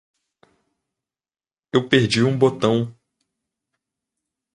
[1.71, 2.91] Eu perdi um botão!